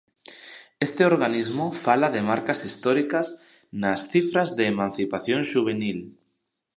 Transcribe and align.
Este 0.85 1.01
organismo 1.11 1.65
fala 1.85 2.07
de 2.15 2.21
marcas 2.31 2.59
históricas 2.67 3.27
nas 3.81 3.99
cifras 4.11 4.49
de 4.57 4.63
emancipación 4.73 5.41
xuvenil. 5.51 5.99